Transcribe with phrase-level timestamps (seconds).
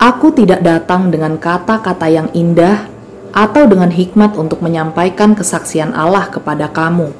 [0.00, 2.88] aku tidak datang dengan kata-kata yang indah
[3.36, 7.12] atau dengan hikmat untuk menyampaikan kesaksian Allah kepada kamu,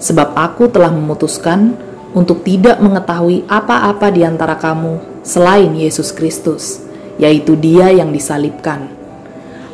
[0.00, 1.76] sebab aku telah memutuskan
[2.16, 6.80] untuk tidak mengetahui apa-apa di antara kamu selain Yesus Kristus,
[7.20, 8.88] yaitu Dia yang disalibkan.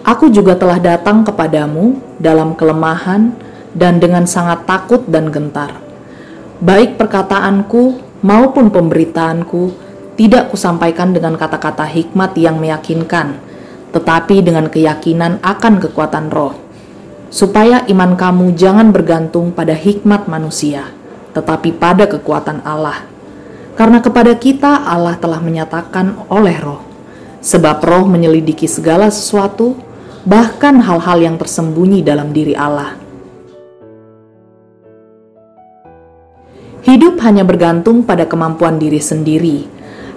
[0.05, 3.33] Aku juga telah datang kepadamu dalam kelemahan
[3.73, 5.81] dan dengan sangat takut dan gentar.
[6.61, 9.77] Baik perkataanku maupun pemberitaanku
[10.17, 13.37] tidak kusampaikan dengan kata-kata hikmat yang meyakinkan,
[13.93, 16.57] tetapi dengan keyakinan akan kekuatan roh,
[17.29, 20.89] supaya iman kamu jangan bergantung pada hikmat manusia,
[21.37, 23.05] tetapi pada kekuatan Allah.
[23.77, 26.81] Karena kepada kita Allah telah menyatakan oleh roh,
[27.45, 29.77] sebab roh menyelidiki segala sesuatu,
[30.25, 33.04] bahkan hal-hal yang tersembunyi dalam diri Allah.
[36.85, 39.65] Hidup hanya bergantung pada kemampuan diri sendiri,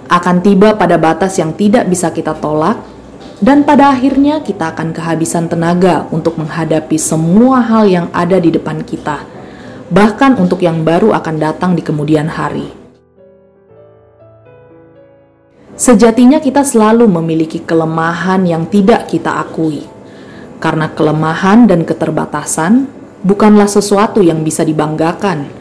[0.04, 2.76] akan tiba pada batas yang tidak bisa kita tolak,
[3.40, 8.84] dan pada akhirnya kita akan kehabisan tenaga untuk menghadapi semua hal yang ada di depan
[8.84, 9.24] kita,
[9.88, 12.68] bahkan untuk yang baru akan datang di kemudian hari.
[15.72, 19.88] Sejatinya, kita selalu memiliki kelemahan yang tidak kita akui,
[20.60, 22.92] karena kelemahan dan keterbatasan
[23.24, 25.57] bukanlah sesuatu yang bisa dibanggakan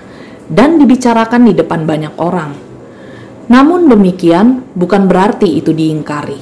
[0.47, 2.55] dan dibicarakan di depan banyak orang.
[3.47, 6.39] Namun demikian, bukan berarti itu diingkari.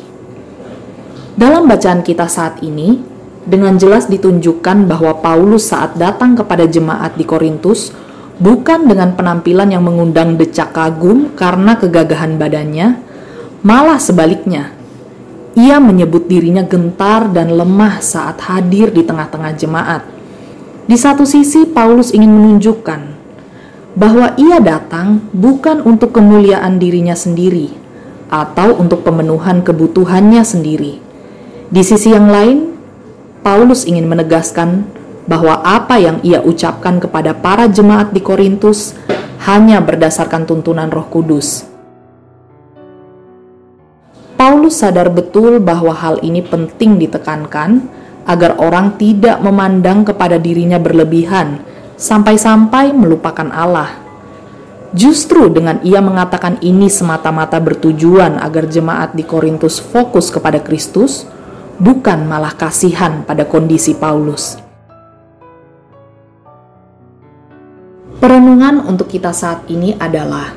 [1.37, 2.97] Dalam bacaan kita saat ini,
[3.45, 7.93] dengan jelas ditunjukkan bahwa Paulus saat datang kepada jemaat di Korintus
[8.41, 12.97] bukan dengan penampilan yang mengundang decak kagum karena kegagahan badannya,
[13.61, 14.73] malah sebaliknya.
[15.55, 20.03] Ia menyebut dirinya gentar dan lemah saat hadir di tengah-tengah jemaat.
[20.83, 23.14] Di satu sisi, Paulus ingin menunjukkan
[23.95, 27.71] bahwa ia datang bukan untuk kemuliaan dirinya sendiri
[28.27, 30.99] atau untuk pemenuhan kebutuhannya sendiri.
[31.71, 32.75] Di sisi yang lain,
[33.41, 34.83] Paulus ingin menegaskan
[35.25, 38.93] bahwa apa yang ia ucapkan kepada para jemaat di Korintus
[39.47, 41.65] hanya berdasarkan tuntunan Roh Kudus.
[44.35, 47.87] Paulus sadar betul bahwa hal ini penting ditekankan
[48.27, 51.63] agar orang tidak memandang kepada dirinya berlebihan
[51.95, 54.03] sampai-sampai melupakan Allah.
[54.95, 61.27] Justru dengan ia mengatakan ini semata-mata bertujuan agar jemaat di Korintus fokus kepada Kristus,
[61.75, 64.55] bukan malah kasihan pada kondisi Paulus.
[68.23, 70.55] Perenungan untuk kita saat ini adalah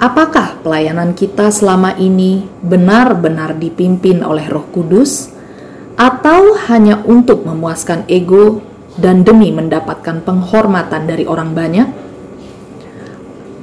[0.00, 5.28] apakah pelayanan kita selama ini benar-benar dipimpin oleh Roh Kudus,
[6.00, 8.64] atau hanya untuk memuaskan ego
[9.00, 11.88] dan demi mendapatkan penghormatan dari orang banyak?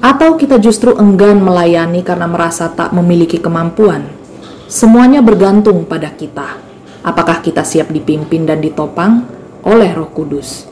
[0.01, 4.05] Atau kita justru enggan melayani karena merasa tak memiliki kemampuan?
[4.65, 6.57] Semuanya bergantung pada kita.
[7.05, 9.23] Apakah kita siap dipimpin dan ditopang
[9.63, 10.67] oleh Roh Kudus?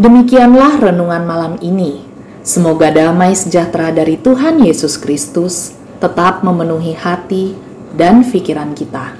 [0.00, 2.00] Demikianlah renungan malam ini.
[2.40, 7.52] Semoga damai sejahtera dari Tuhan Yesus Kristus tetap memenuhi hati
[7.92, 9.19] dan pikiran kita.